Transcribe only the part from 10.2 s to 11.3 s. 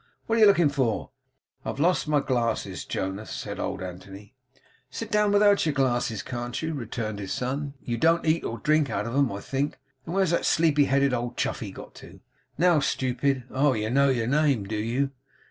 that sleepy headed